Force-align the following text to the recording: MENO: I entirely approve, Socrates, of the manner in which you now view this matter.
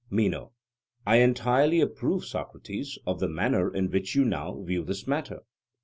MENO: 0.09 0.51
I 1.05 1.17
entirely 1.17 1.79
approve, 1.79 2.25
Socrates, 2.25 2.97
of 3.05 3.19
the 3.19 3.29
manner 3.29 3.71
in 3.71 3.91
which 3.91 4.15
you 4.15 4.25
now 4.25 4.59
view 4.63 4.83
this 4.83 5.05
matter. 5.05 5.41